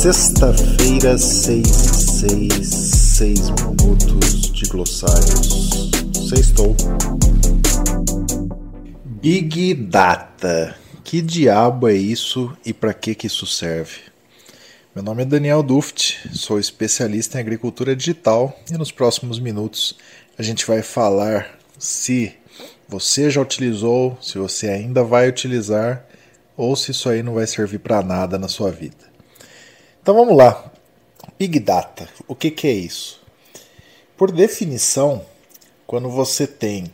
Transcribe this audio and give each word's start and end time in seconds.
Sexta-feira, 0.00 1.18
6 1.18 1.66
6, 1.66 2.54
6 2.64 3.50
minutos 3.50 4.50
de 4.50 4.64
glossários. 4.64 5.90
Sextou. 6.26 6.74
Big 9.04 9.74
Data. 9.74 10.74
Que 11.04 11.20
diabo 11.20 11.86
é 11.86 11.92
isso 11.92 12.50
e 12.64 12.72
para 12.72 12.94
que 12.94 13.14
que 13.14 13.26
isso 13.26 13.44
serve? 13.46 13.98
Meu 14.94 15.04
nome 15.04 15.20
é 15.20 15.26
Daniel 15.26 15.62
Duft, 15.62 16.30
sou 16.32 16.58
especialista 16.58 17.36
em 17.36 17.42
agricultura 17.42 17.94
digital 17.94 18.58
e 18.70 18.78
nos 18.78 18.90
próximos 18.90 19.38
minutos 19.38 19.98
a 20.38 20.42
gente 20.42 20.66
vai 20.66 20.80
falar 20.80 21.58
se 21.78 22.32
você 22.88 23.28
já 23.28 23.42
utilizou, 23.42 24.16
se 24.22 24.38
você 24.38 24.70
ainda 24.70 25.04
vai 25.04 25.28
utilizar 25.28 26.06
ou 26.56 26.74
se 26.74 26.90
isso 26.90 27.06
aí 27.06 27.22
não 27.22 27.34
vai 27.34 27.46
servir 27.46 27.80
para 27.80 28.02
nada 28.02 28.38
na 28.38 28.48
sua 28.48 28.70
vida. 28.70 29.09
Então 30.02 30.14
vamos 30.14 30.34
lá. 30.34 30.72
Big 31.38 31.60
Data. 31.60 32.08
O 32.26 32.34
que, 32.34 32.50
que 32.50 32.66
é 32.66 32.72
isso? 32.72 33.20
Por 34.16 34.32
definição, 34.32 35.24
quando 35.86 36.08
você 36.08 36.46
tem 36.46 36.90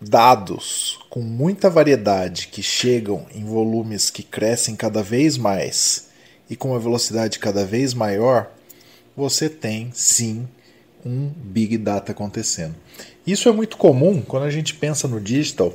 dados 0.00 1.00
com 1.10 1.20
muita 1.20 1.68
variedade 1.68 2.46
que 2.46 2.62
chegam 2.62 3.26
em 3.34 3.44
volumes 3.44 4.10
que 4.10 4.22
crescem 4.22 4.76
cada 4.76 5.02
vez 5.02 5.36
mais 5.36 6.08
e 6.48 6.54
com 6.54 6.70
uma 6.70 6.78
velocidade 6.78 7.40
cada 7.40 7.66
vez 7.66 7.94
maior, 7.94 8.50
você 9.16 9.48
tem 9.48 9.90
sim 9.92 10.48
um 11.04 11.32
Big 11.34 11.76
Data 11.78 12.12
acontecendo. 12.12 12.76
Isso 13.26 13.48
é 13.48 13.52
muito 13.52 13.76
comum 13.76 14.22
quando 14.22 14.44
a 14.44 14.50
gente 14.50 14.74
pensa 14.74 15.08
no 15.08 15.20
digital 15.20 15.74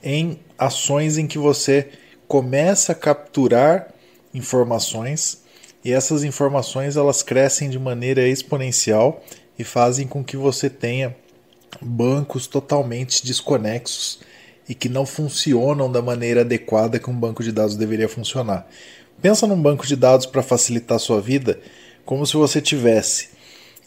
em 0.00 0.38
ações 0.56 1.18
em 1.18 1.26
que 1.26 1.38
você 1.38 1.88
começa 2.28 2.92
a 2.92 2.94
capturar 2.94 3.92
informações 4.32 5.47
e 5.84 5.92
essas 5.92 6.24
informações 6.24 6.96
elas 6.96 7.22
crescem 7.22 7.70
de 7.70 7.78
maneira 7.78 8.26
exponencial 8.26 9.22
e 9.58 9.64
fazem 9.64 10.06
com 10.06 10.24
que 10.24 10.36
você 10.36 10.68
tenha 10.68 11.14
bancos 11.80 12.46
totalmente 12.46 13.24
desconexos 13.24 14.20
e 14.68 14.74
que 14.74 14.88
não 14.88 15.06
funcionam 15.06 15.90
da 15.90 16.02
maneira 16.02 16.42
adequada 16.42 16.98
que 16.98 17.08
um 17.08 17.18
banco 17.18 17.42
de 17.42 17.52
dados 17.52 17.76
deveria 17.76 18.08
funcionar. 18.08 18.66
Pensa 19.20 19.46
num 19.46 19.60
banco 19.60 19.86
de 19.86 19.96
dados 19.96 20.26
para 20.26 20.42
facilitar 20.42 20.96
a 20.96 21.00
sua 21.00 21.20
vida, 21.20 21.58
como 22.04 22.26
se 22.26 22.34
você 22.36 22.60
tivesse 22.60 23.30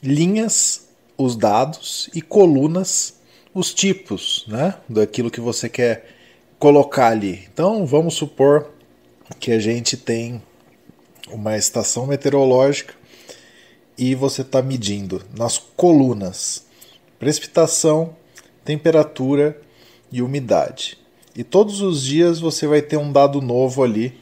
linhas, 0.01 0.89
os 1.17 1.35
dados 1.35 2.09
e 2.13 2.21
colunas, 2.21 3.19
os 3.53 3.73
tipos, 3.73 4.45
né, 4.47 4.75
daquilo 4.89 5.29
que 5.29 5.39
você 5.39 5.69
quer 5.69 6.07
colocar 6.57 7.07
ali. 7.07 7.47
Então, 7.53 7.85
vamos 7.85 8.15
supor 8.15 8.71
que 9.39 9.51
a 9.51 9.59
gente 9.59 9.95
tem 9.95 10.41
uma 11.31 11.57
estação 11.57 12.05
meteorológica 12.05 12.93
e 13.97 14.15
você 14.15 14.41
está 14.41 14.61
medindo 14.61 15.21
nas 15.37 15.57
colunas 15.57 16.65
precipitação, 17.19 18.15
temperatura 18.65 19.59
e 20.11 20.21
umidade. 20.21 20.97
E 21.35 21.43
todos 21.43 21.81
os 21.81 22.03
dias 22.03 22.39
você 22.39 22.65
vai 22.65 22.81
ter 22.81 22.97
um 22.97 23.11
dado 23.11 23.41
novo 23.41 23.83
ali 23.83 24.17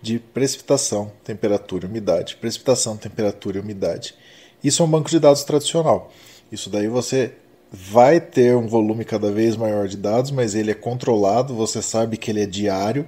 de 0.00 0.18
precipitação, 0.18 1.12
temperatura 1.22 1.84
e 1.86 1.88
umidade. 1.88 2.36
Precipitação, 2.36 2.96
temperatura 2.96 3.58
e 3.58 3.60
umidade. 3.60 4.14
Isso 4.62 4.82
é 4.82 4.86
um 4.86 4.88
banco 4.88 5.10
de 5.10 5.20
dados 5.20 5.44
tradicional. 5.44 6.10
Isso 6.50 6.70
daí 6.70 6.88
você 6.88 7.34
vai 7.70 8.20
ter 8.20 8.56
um 8.56 8.66
volume 8.66 9.04
cada 9.04 9.30
vez 9.30 9.56
maior 9.56 9.86
de 9.86 9.96
dados, 9.96 10.30
mas 10.30 10.54
ele 10.54 10.70
é 10.70 10.74
controlado, 10.74 11.54
você 11.54 11.82
sabe 11.82 12.16
que 12.16 12.30
ele 12.30 12.42
é 12.42 12.46
diário 12.46 13.06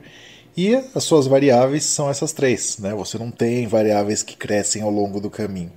e 0.57 0.75
as 0.95 1.05
suas 1.05 1.27
variáveis 1.27 1.85
são 1.85 2.11
essas 2.11 2.33
três, 2.33 2.79
né? 2.79 2.95
Você 2.95 3.19
não 3.19 3.31
tem 3.31 3.67
variáveis 3.67 4.23
que 4.23 4.37
crescem 4.37 4.83
ao 4.83 4.91
longo 4.91 5.21
do 5.21 5.31
caminho. 5.31 5.73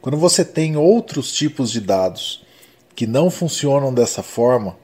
Quando 0.00 0.16
você 0.16 0.44
tem 0.44 0.76
outros 0.76 1.32
tipos 1.32 1.70
de 1.70 1.80
dados 1.80 2.44
que 2.94 3.06
não 3.06 3.30
funcionam 3.30 3.92
dessa 3.92 4.22
forma, 4.22 4.76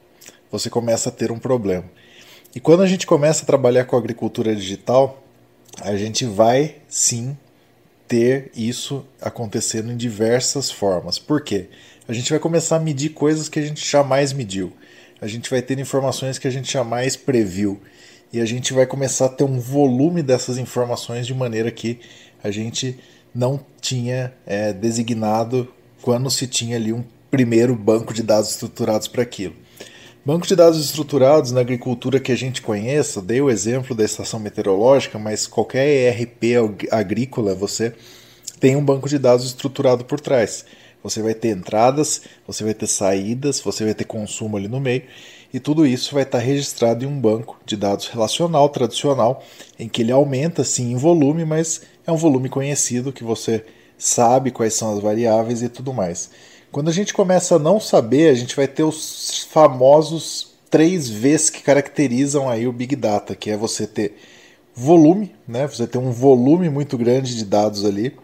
você 0.50 0.70
começa 0.70 1.08
a 1.08 1.12
ter 1.12 1.32
um 1.32 1.38
problema. 1.38 1.84
E 2.54 2.60
quando 2.60 2.82
a 2.82 2.86
gente 2.86 3.06
começa 3.06 3.42
a 3.42 3.46
trabalhar 3.46 3.84
com 3.84 3.96
agricultura 3.96 4.54
digital, 4.54 5.22
a 5.80 5.96
gente 5.96 6.24
vai 6.24 6.76
sim 6.88 7.36
ter 8.06 8.52
isso 8.54 9.04
acontecendo 9.20 9.90
em 9.90 9.96
diversas 9.96 10.70
formas. 10.70 11.18
Por 11.18 11.42
quê? 11.42 11.68
A 12.06 12.12
gente 12.12 12.30
vai 12.30 12.38
começar 12.38 12.76
a 12.76 12.80
medir 12.80 13.10
coisas 13.10 13.48
que 13.48 13.58
a 13.58 13.62
gente 13.62 13.84
jamais 13.84 14.32
mediu. 14.32 14.72
A 15.20 15.26
gente 15.26 15.50
vai 15.50 15.62
ter 15.62 15.78
informações 15.78 16.38
que 16.38 16.46
a 16.46 16.50
gente 16.50 16.70
jamais 16.70 17.16
previu 17.16 17.80
e 18.34 18.40
a 18.40 18.44
gente 18.44 18.72
vai 18.72 18.84
começar 18.84 19.26
a 19.26 19.28
ter 19.28 19.44
um 19.44 19.60
volume 19.60 20.20
dessas 20.20 20.58
informações 20.58 21.24
de 21.24 21.32
maneira 21.32 21.70
que 21.70 22.00
a 22.42 22.50
gente 22.50 22.98
não 23.32 23.60
tinha 23.80 24.34
é, 24.44 24.72
designado 24.72 25.68
quando 26.02 26.28
se 26.28 26.48
tinha 26.48 26.76
ali 26.76 26.92
um 26.92 27.04
primeiro 27.30 27.76
banco 27.76 28.12
de 28.12 28.24
dados 28.24 28.50
estruturados 28.50 29.06
para 29.06 29.22
aquilo. 29.22 29.54
Banco 30.26 30.48
de 30.48 30.56
dados 30.56 30.84
estruturados 30.84 31.52
na 31.52 31.60
agricultura 31.60 32.18
que 32.18 32.32
a 32.32 32.36
gente 32.36 32.60
conheça, 32.60 33.22
dei 33.22 33.40
o 33.40 33.48
exemplo 33.48 33.94
da 33.94 34.04
estação 34.04 34.40
meteorológica, 34.40 35.16
mas 35.16 35.46
qualquer 35.46 35.86
ERP 35.86 36.88
agrícola 36.90 37.54
você 37.54 37.92
tem 38.58 38.74
um 38.74 38.84
banco 38.84 39.08
de 39.08 39.18
dados 39.18 39.46
estruturado 39.46 40.04
por 40.04 40.18
trás. 40.18 40.64
Você 41.04 41.22
vai 41.22 41.34
ter 41.34 41.50
entradas, 41.50 42.22
você 42.46 42.64
vai 42.64 42.74
ter 42.74 42.88
saídas, 42.88 43.60
você 43.60 43.84
vai 43.84 43.94
ter 43.94 44.04
consumo 44.04 44.56
ali 44.56 44.66
no 44.66 44.80
meio, 44.80 45.02
e 45.52 45.60
tudo 45.60 45.86
isso 45.86 46.14
vai 46.14 46.24
estar 46.24 46.38
registrado 46.38 47.04
em 47.04 47.06
um 47.06 47.20
banco 47.20 47.56
de 47.64 47.76
dados 47.76 48.08
relacional 48.08 48.68
tradicional, 48.70 49.44
em 49.78 49.88
que 49.88 50.02
ele 50.02 50.10
aumenta 50.10 50.64
sim 50.64 50.92
em 50.92 50.96
volume, 50.96 51.44
mas 51.44 51.82
é 52.06 52.10
um 52.10 52.16
volume 52.16 52.48
conhecido 52.48 53.12
que 53.12 53.22
você 53.22 53.64
sabe 53.98 54.50
quais 54.50 54.74
são 54.74 54.92
as 54.92 55.00
variáveis 55.00 55.62
e 55.62 55.68
tudo 55.68 55.92
mais. 55.92 56.30
Quando 56.72 56.88
a 56.88 56.92
gente 56.92 57.14
começa 57.14 57.54
a 57.54 57.58
não 57.58 57.78
saber, 57.78 58.30
a 58.30 58.34
gente 58.34 58.56
vai 58.56 58.66
ter 58.66 58.82
os 58.82 59.46
famosos 59.50 60.54
três 60.70 61.08
Vs 61.08 61.50
que 61.50 61.62
caracterizam 61.62 62.48
aí 62.48 62.66
o 62.66 62.72
Big 62.72 62.96
Data, 62.96 63.36
que 63.36 63.50
é 63.50 63.56
você 63.56 63.86
ter 63.86 64.16
volume, 64.74 65.32
né? 65.46 65.68
Você 65.68 65.86
ter 65.86 65.98
um 65.98 66.10
volume 66.10 66.68
muito 66.68 66.98
grande 66.98 67.36
de 67.36 67.44
dados 67.44 67.84
ali. 67.84 68.16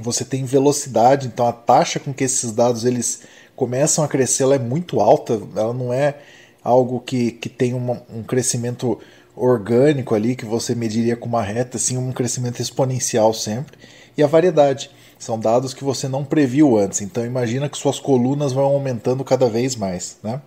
Você 0.00 0.24
tem 0.24 0.44
velocidade, 0.44 1.26
então 1.26 1.46
a 1.46 1.52
taxa 1.52 2.00
com 2.00 2.12
que 2.12 2.24
esses 2.24 2.52
dados 2.52 2.84
eles 2.84 3.22
começam 3.54 4.04
a 4.04 4.08
crescer 4.08 4.44
ela 4.44 4.54
é 4.54 4.58
muito 4.58 5.00
alta, 5.00 5.40
ela 5.54 5.72
não 5.72 5.92
é 5.92 6.16
algo 6.62 7.00
que, 7.00 7.32
que 7.32 7.48
tem 7.48 7.74
uma, 7.74 8.02
um 8.12 8.22
crescimento 8.22 8.98
orgânico 9.36 10.14
ali, 10.14 10.34
que 10.34 10.46
você 10.46 10.74
mediria 10.74 11.14
com 11.14 11.26
uma 11.26 11.42
reta, 11.42 11.76
assim, 11.76 11.96
um 11.96 12.10
crescimento 12.10 12.60
exponencial 12.60 13.32
sempre. 13.34 13.76
E 14.16 14.22
a 14.22 14.26
variedade. 14.26 14.90
São 15.18 15.38
dados 15.38 15.72
que 15.72 15.82
você 15.82 16.08
não 16.08 16.24
previu 16.24 16.76
antes. 16.76 17.00
Então 17.00 17.24
imagina 17.24 17.68
que 17.68 17.78
suas 17.78 17.98
colunas 17.98 18.52
vão 18.52 18.64
aumentando 18.64 19.24
cada 19.24 19.48
vez 19.48 19.74
mais. 19.74 20.18
Né? 20.22 20.40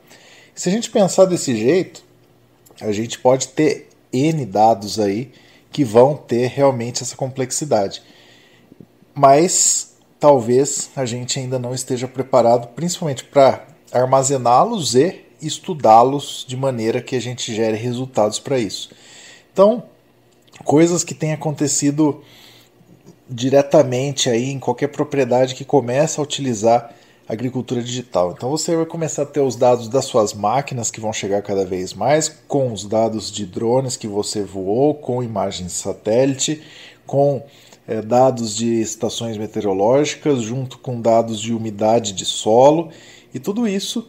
Se 0.53 0.69
a 0.69 0.71
gente 0.71 0.91
pensar 0.91 1.25
desse 1.25 1.55
jeito, 1.55 2.03
a 2.79 2.91
gente 2.91 3.17
pode 3.17 3.47
ter 3.49 3.89
N 4.13 4.45
dados 4.45 4.99
aí 4.99 5.31
que 5.71 5.83
vão 5.83 6.15
ter 6.15 6.47
realmente 6.47 7.01
essa 7.01 7.15
complexidade. 7.15 8.01
Mas 9.19 9.95
talvez 10.17 10.91
a 10.95 11.05
gente 11.05 11.37
ainda 11.37 11.59
não 11.59 11.73
esteja 11.73 12.07
preparado, 12.07 12.69
principalmente 12.69 13.25
para 13.25 13.67
armazená-los 13.91 14.95
e 14.95 15.25
estudá-los 15.41 16.45
de 16.47 16.55
maneira 16.55 17.01
que 17.01 17.17
a 17.17 17.19
gente 17.19 17.53
gere 17.53 17.75
resultados 17.75 18.39
para 18.39 18.57
isso. 18.57 18.91
Então, 19.51 19.83
coisas 20.63 21.03
que 21.03 21.13
têm 21.13 21.33
acontecido 21.33 22.23
diretamente 23.29 24.29
aí 24.29 24.51
em 24.51 24.57
qualquer 24.57 24.87
propriedade 24.87 25.53
que 25.53 25.65
começa 25.65 26.21
a 26.21 26.23
utilizar 26.23 26.95
agricultura 27.29 27.83
digital. 27.83 28.33
Então 28.35 28.49
você 28.49 28.75
vai 28.75 28.87
começar 28.87 29.21
a 29.21 29.25
ter 29.25 29.39
os 29.39 29.55
dados 29.55 29.87
das 29.87 30.05
suas 30.05 30.33
máquinas 30.33 30.89
que 30.89 30.99
vão 30.99 31.13
chegar 31.13 31.43
cada 31.43 31.63
vez 31.63 31.93
mais, 31.93 32.27
com 32.47 32.73
os 32.73 32.85
dados 32.85 33.31
de 33.31 33.45
drones 33.45 33.95
que 33.95 34.07
você 34.07 34.41
voou, 34.43 34.95
com 34.95 35.21
imagens 35.21 35.73
satélite, 35.73 36.63
com 37.05 37.43
é, 37.87 38.01
dados 38.01 38.55
de 38.55 38.81
estações 38.81 39.37
meteorológicas, 39.37 40.41
junto 40.41 40.79
com 40.79 40.99
dados 40.99 41.39
de 41.39 41.53
umidade 41.53 42.13
de 42.13 42.25
solo, 42.25 42.89
e 43.31 43.39
tudo 43.39 43.67
isso 43.67 44.07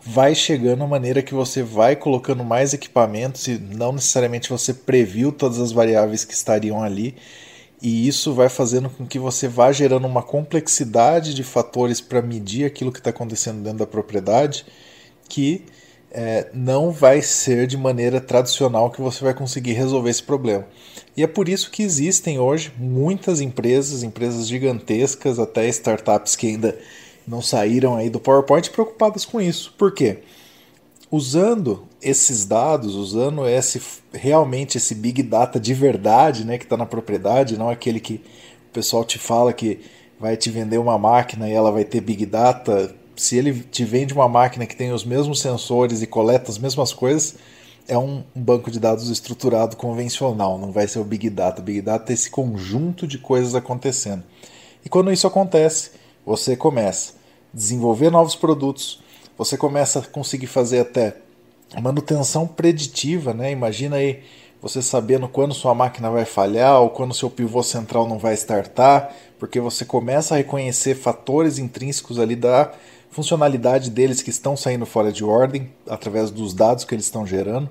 vai 0.00 0.32
chegando 0.32 0.84
a 0.84 0.86
maneira 0.86 1.22
que 1.22 1.34
você 1.34 1.64
vai 1.64 1.96
colocando 1.96 2.44
mais 2.44 2.72
equipamentos 2.72 3.48
e 3.48 3.58
não 3.58 3.92
necessariamente 3.92 4.48
você 4.48 4.72
previu 4.72 5.32
todas 5.32 5.58
as 5.58 5.72
variáveis 5.72 6.24
que 6.24 6.32
estariam 6.32 6.80
ali. 6.80 7.16
E 7.80 8.08
isso 8.08 8.32
vai 8.32 8.48
fazendo 8.48 8.88
com 8.88 9.06
que 9.06 9.18
você 9.18 9.46
vá 9.46 9.70
gerando 9.70 10.06
uma 10.06 10.22
complexidade 10.22 11.34
de 11.34 11.44
fatores 11.44 12.00
para 12.00 12.22
medir 12.22 12.64
aquilo 12.64 12.90
que 12.90 12.98
está 12.98 13.10
acontecendo 13.10 13.62
dentro 13.62 13.78
da 13.78 13.86
propriedade 13.86 14.64
que 15.28 15.64
é, 16.10 16.48
não 16.54 16.90
vai 16.90 17.20
ser 17.20 17.66
de 17.66 17.76
maneira 17.76 18.20
tradicional 18.20 18.90
que 18.90 19.00
você 19.00 19.22
vai 19.22 19.34
conseguir 19.34 19.72
resolver 19.72 20.10
esse 20.10 20.22
problema. 20.22 20.66
E 21.16 21.22
é 21.22 21.26
por 21.26 21.48
isso 21.48 21.70
que 21.70 21.82
existem 21.82 22.38
hoje 22.38 22.72
muitas 22.78 23.40
empresas, 23.40 24.02
empresas 24.02 24.46
gigantescas, 24.48 25.38
até 25.38 25.68
startups 25.68 26.36
que 26.36 26.46
ainda 26.46 26.78
não 27.26 27.42
saíram 27.42 27.96
aí 27.96 28.08
do 28.08 28.20
PowerPoint 28.20 28.70
preocupadas 28.70 29.24
com 29.24 29.40
isso. 29.40 29.74
Por 29.76 29.92
quê? 29.92 30.18
Usando 31.10 31.86
esses 32.02 32.44
dados, 32.44 32.94
usando 32.94 33.46
esse 33.46 33.80
realmente 34.12 34.76
esse 34.76 34.94
big 34.94 35.22
data 35.22 35.58
de 35.60 35.72
verdade, 35.72 36.44
né, 36.44 36.58
que 36.58 36.64
está 36.64 36.76
na 36.76 36.86
propriedade, 36.86 37.56
não 37.56 37.68
aquele 37.68 38.00
que 38.00 38.20
pessoal 38.76 39.06
te 39.06 39.18
fala 39.18 39.54
que 39.54 39.80
vai 40.20 40.36
te 40.36 40.50
vender 40.50 40.76
uma 40.76 40.98
máquina 40.98 41.48
e 41.48 41.52
ela 41.52 41.72
vai 41.72 41.82
ter 41.82 42.02
Big 42.02 42.26
Data, 42.26 42.94
se 43.16 43.38
ele 43.38 43.60
te 43.60 43.86
vende 43.86 44.12
uma 44.12 44.28
máquina 44.28 44.66
que 44.66 44.76
tem 44.76 44.92
os 44.92 45.02
mesmos 45.02 45.40
sensores 45.40 46.02
e 46.02 46.06
coleta 46.06 46.50
as 46.50 46.58
mesmas 46.58 46.92
coisas, 46.92 47.36
é 47.88 47.96
um 47.96 48.22
banco 48.34 48.70
de 48.70 48.78
dados 48.78 49.08
estruturado 49.08 49.76
convencional, 49.76 50.58
não 50.58 50.72
vai 50.72 50.86
ser 50.86 50.98
o 50.98 51.04
Big 51.04 51.30
Data. 51.30 51.62
O 51.62 51.64
Big 51.64 51.80
Data 51.80 52.12
é 52.12 52.14
esse 52.14 52.28
conjunto 52.28 53.06
de 53.06 53.16
coisas 53.16 53.54
acontecendo. 53.54 54.22
E 54.84 54.88
quando 54.90 55.10
isso 55.10 55.26
acontece, 55.26 55.92
você 56.24 56.54
começa 56.54 57.12
a 57.12 57.56
desenvolver 57.56 58.10
novos 58.10 58.34
produtos, 58.34 59.00
você 59.36 59.56
começa 59.56 59.98
a 59.98 60.02
conseguir 60.02 60.46
fazer 60.46 60.80
até 60.80 61.16
manutenção 61.80 62.46
preditiva, 62.46 63.34
né? 63.34 63.50
Imagina 63.50 63.96
aí 63.96 64.22
você 64.60 64.80
sabendo 64.80 65.28
quando 65.28 65.54
sua 65.54 65.74
máquina 65.74 66.10
vai 66.10 66.24
falhar 66.24 66.80
ou 66.80 66.90
quando 66.90 67.14
seu 67.14 67.28
pivô 67.28 67.62
central 67.62 68.08
não 68.08 68.18
vai 68.18 68.34
startar, 68.34 69.14
porque 69.38 69.60
você 69.60 69.84
começa 69.84 70.34
a 70.34 70.38
reconhecer 70.38 70.94
fatores 70.94 71.58
intrínsecos 71.58 72.18
ali 72.18 72.34
da 72.34 72.72
funcionalidade 73.10 73.90
deles 73.90 74.22
que 74.22 74.30
estão 74.30 74.56
saindo 74.56 74.84
fora 74.84 75.12
de 75.12 75.24
ordem 75.24 75.70
através 75.88 76.30
dos 76.30 76.52
dados 76.52 76.84
que 76.84 76.94
eles 76.94 77.04
estão 77.04 77.26
gerando. 77.26 77.68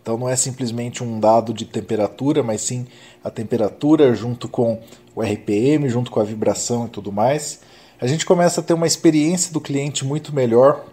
Então 0.00 0.16
não 0.16 0.28
é 0.28 0.36
simplesmente 0.36 1.04
um 1.04 1.20
dado 1.20 1.52
de 1.52 1.64
temperatura, 1.64 2.42
mas 2.42 2.62
sim 2.62 2.86
a 3.22 3.30
temperatura 3.30 4.14
junto 4.14 4.48
com 4.48 4.80
o 5.14 5.22
RPM, 5.22 5.88
junto 5.88 6.10
com 6.10 6.18
a 6.18 6.24
vibração 6.24 6.86
e 6.86 6.88
tudo 6.88 7.12
mais. 7.12 7.60
A 8.00 8.06
gente 8.06 8.24
começa 8.24 8.60
a 8.60 8.64
ter 8.64 8.72
uma 8.72 8.86
experiência 8.86 9.52
do 9.52 9.60
cliente 9.60 10.04
muito 10.04 10.34
melhor, 10.34 10.86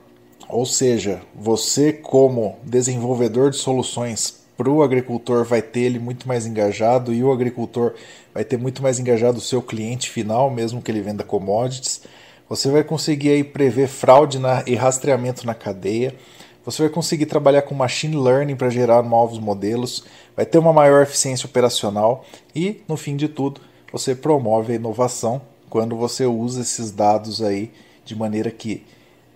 ou 0.49 0.65
seja, 0.65 1.21
você 1.33 1.91
como 1.91 2.57
desenvolvedor 2.63 3.51
de 3.51 3.57
soluções 3.57 4.45
para 4.57 4.69
o 4.69 4.83
agricultor 4.83 5.43
vai 5.43 5.61
ter 5.61 5.81
ele 5.81 5.99
muito 5.99 6.27
mais 6.27 6.45
engajado 6.45 7.13
e 7.13 7.23
o 7.23 7.31
agricultor 7.31 7.93
vai 8.33 8.43
ter 8.43 8.57
muito 8.57 8.81
mais 8.81 8.99
engajado 8.99 9.37
o 9.37 9.41
seu 9.41 9.61
cliente 9.61 10.09
final, 10.09 10.49
mesmo 10.49 10.81
que 10.81 10.91
ele 10.91 11.01
venda 11.01 11.23
commodities. 11.23 12.01
Você 12.47 12.69
vai 12.69 12.83
conseguir 12.83 13.29
aí 13.29 13.43
prever 13.43 13.87
fraude 13.87 14.39
na, 14.39 14.63
e 14.65 14.75
rastreamento 14.75 15.45
na 15.45 15.53
cadeia. 15.53 16.15
Você 16.63 16.83
vai 16.83 16.91
conseguir 16.91 17.25
trabalhar 17.25 17.63
com 17.63 17.75
machine 17.75 18.15
learning 18.15 18.55
para 18.55 18.69
gerar 18.69 19.03
novos 19.03 19.39
modelos, 19.39 20.05
vai 20.35 20.45
ter 20.45 20.57
uma 20.57 20.73
maior 20.73 21.03
eficiência 21.03 21.45
operacional 21.45 22.25
e, 22.55 22.81
no 22.87 22.97
fim 22.97 23.15
de 23.15 23.27
tudo, 23.27 23.61
você 23.91 24.15
promove 24.15 24.73
a 24.73 24.75
inovação 24.75 25.41
quando 25.69 25.95
você 25.95 26.25
usa 26.25 26.61
esses 26.61 26.91
dados 26.91 27.41
aí 27.41 27.71
de 28.03 28.15
maneira 28.15 28.49
que 28.49 28.83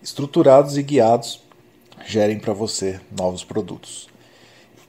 estruturados 0.02 0.78
e 0.78 0.84
guiados 0.84 1.42
gerem 2.06 2.40
para 2.40 2.54
você 2.54 3.00
novos 3.18 3.44
produtos. 3.44 4.08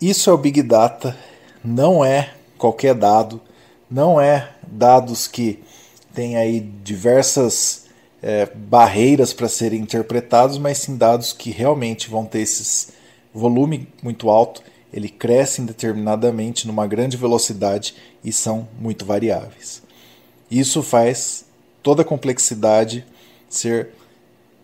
Isso 0.00 0.30
é 0.30 0.32
o 0.32 0.38
Big 0.38 0.62
Data, 0.62 1.16
não 1.64 2.04
é 2.04 2.32
qualquer 2.56 2.94
dado, 2.94 3.40
não 3.90 4.20
é 4.20 4.50
dados 4.66 5.26
que 5.26 5.62
têm 6.14 6.36
aí 6.36 6.60
diversas 6.60 7.86
é, 8.22 8.46
barreiras 8.46 9.32
para 9.32 9.48
serem 9.48 9.80
interpretados, 9.80 10.58
mas 10.58 10.78
sim 10.78 10.96
dados 10.96 11.32
que 11.32 11.50
realmente 11.50 12.08
vão 12.08 12.24
ter 12.24 12.40
esse 12.40 12.92
volume 13.32 13.88
muito 14.02 14.28
alto, 14.30 14.62
ele 14.92 15.08
cresce 15.08 15.60
indeterminadamente 15.60 16.66
numa 16.66 16.86
grande 16.86 17.16
velocidade 17.16 17.94
e 18.24 18.32
são 18.32 18.68
muito 18.78 19.04
variáveis. 19.04 19.82
Isso 20.50 20.82
faz 20.82 21.44
toda 21.82 22.02
a 22.02 22.04
complexidade 22.04 23.06
ser 23.48 23.90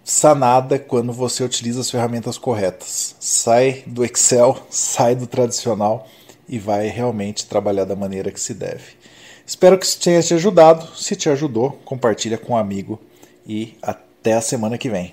sanada 0.06 0.78
quando 0.78 1.12
você 1.12 1.42
utiliza 1.42 1.80
as 1.80 1.90
ferramentas 1.90 2.38
corretas. 2.38 3.16
Sai 3.18 3.82
do 3.84 4.04
Excel, 4.04 4.56
sai 4.70 5.16
do 5.16 5.26
tradicional 5.26 6.06
e 6.48 6.60
vai 6.60 6.86
realmente 6.86 7.46
trabalhar 7.46 7.84
da 7.84 7.96
maneira 7.96 8.30
que 8.30 8.40
se 8.40 8.54
deve. 8.54 8.94
Espero 9.44 9.76
que 9.76 9.84
isso 9.84 9.98
tenha 9.98 10.22
te 10.22 10.32
ajudado. 10.32 10.96
Se 10.96 11.16
te 11.16 11.28
ajudou, 11.28 11.72
compartilha 11.84 12.38
com 12.38 12.52
um 12.52 12.56
amigo 12.56 13.00
e 13.44 13.76
até 13.82 14.34
a 14.34 14.40
semana 14.40 14.78
que 14.78 14.88
vem. 14.88 15.12